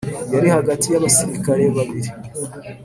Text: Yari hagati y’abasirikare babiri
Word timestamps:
Yari 0.33 0.47
hagati 0.55 0.85
y’abasirikare 0.89 1.63
babiri 1.75 2.09